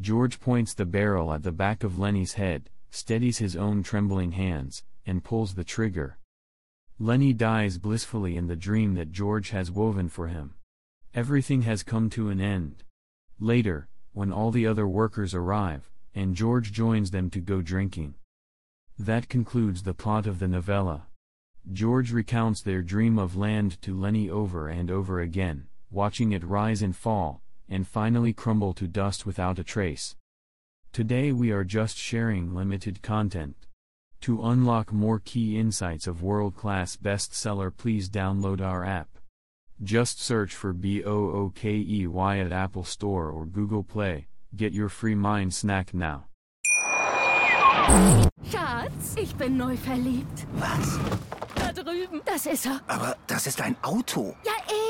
George 0.00 0.40
points 0.40 0.72
the 0.72 0.86
barrel 0.86 1.32
at 1.32 1.42
the 1.42 1.52
back 1.52 1.82
of 1.82 1.98
Lennie's 1.98 2.34
head, 2.34 2.70
steadies 2.90 3.38
his 3.38 3.56
own 3.56 3.82
trembling 3.82 4.32
hands, 4.32 4.82
and 5.06 5.24
pulls 5.24 5.54
the 5.54 5.64
trigger. 5.64 6.18
Lennie 6.98 7.32
dies 7.32 7.78
blissfully 7.78 8.36
in 8.36 8.46
the 8.46 8.56
dream 8.56 8.94
that 8.94 9.12
George 9.12 9.50
has 9.50 9.70
woven 9.70 10.08
for 10.08 10.28
him. 10.28 10.54
Everything 11.14 11.62
has 11.62 11.82
come 11.82 12.10
to 12.10 12.28
an 12.28 12.40
end. 12.40 12.84
Later, 13.38 13.88
when 14.12 14.32
all 14.32 14.50
the 14.50 14.66
other 14.66 14.86
workers 14.86 15.34
arrive, 15.34 15.90
and 16.14 16.34
George 16.34 16.72
joins 16.72 17.10
them 17.10 17.30
to 17.30 17.40
go 17.40 17.62
drinking. 17.62 18.14
That 18.98 19.28
concludes 19.28 19.82
the 19.82 19.94
plot 19.94 20.26
of 20.26 20.40
the 20.40 20.48
novella. 20.48 21.06
George 21.72 22.12
recounts 22.12 22.60
their 22.60 22.82
dream 22.82 23.18
of 23.18 23.36
land 23.36 23.80
to 23.82 23.98
Lennie 23.98 24.28
over 24.28 24.68
and 24.68 24.90
over 24.90 25.20
again, 25.20 25.68
watching 25.90 26.32
it 26.32 26.44
rise 26.44 26.82
and 26.82 26.94
fall, 26.94 27.42
and 27.68 27.86
finally 27.86 28.32
crumble 28.32 28.74
to 28.74 28.86
dust 28.86 29.24
without 29.24 29.58
a 29.58 29.64
trace. 29.64 30.16
Today 30.92 31.30
we 31.30 31.52
are 31.52 31.62
just 31.62 31.96
sharing 31.96 32.52
limited 32.52 33.00
content. 33.00 33.54
To 34.22 34.42
unlock 34.42 34.92
more 34.92 35.20
key 35.24 35.56
insights 35.56 36.08
of 36.08 36.20
world-class 36.20 36.96
bestseller 36.96 37.70
please 37.70 38.10
download 38.10 38.60
our 38.60 38.84
app. 38.84 39.06
Just 39.80 40.20
search 40.20 40.52
for 40.52 40.72
B-O-O-K-E-Y 40.72 42.38
at 42.38 42.50
Apple 42.52 42.82
Store 42.82 43.30
or 43.30 43.46
Google 43.46 43.84
Play. 43.84 44.26
Get 44.56 44.72
your 44.72 44.88
free 44.88 45.14
mind 45.14 45.54
snack 45.54 45.94
now. 45.94 46.24
Schatz, 48.50 49.14
ich 49.16 49.32
bin 49.36 49.56
neu 49.56 49.76
verliebt. 49.76 50.44
Was? 50.54 50.98
Da 51.54 51.72
drüben. 51.72 52.20
Das 52.24 52.46
ist 52.46 52.66
er. 52.66 52.80
Aber 52.88 53.16
das 53.28 53.46
ist 53.46 53.60
ein 53.60 53.76
Auto. 53.82 54.34
Ja, 54.44 54.52
eben. 54.68 54.89